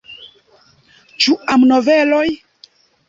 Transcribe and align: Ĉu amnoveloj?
Ĉu 1.25 1.35
amnoveloj? 1.57 2.27